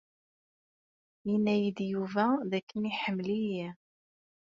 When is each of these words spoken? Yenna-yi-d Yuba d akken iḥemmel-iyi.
Yenna-yi-d 1.29 1.79
Yuba 1.91 2.25
d 2.49 2.51
akken 2.59 2.89
iḥemmel-iyi. 2.91 3.67